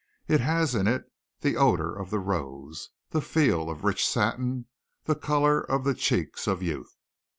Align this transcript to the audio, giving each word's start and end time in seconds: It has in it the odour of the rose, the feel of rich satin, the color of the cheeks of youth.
It 0.27 0.39
has 0.41 0.73
in 0.73 0.87
it 0.87 1.03
the 1.41 1.55
odour 1.57 1.95
of 1.95 2.09
the 2.09 2.17
rose, 2.17 2.89
the 3.11 3.21
feel 3.21 3.69
of 3.69 3.83
rich 3.83 4.03
satin, 4.03 4.65
the 5.03 5.13
color 5.13 5.61
of 5.61 5.83
the 5.83 5.93
cheeks 5.93 6.47
of 6.47 6.63
youth. 6.63 6.97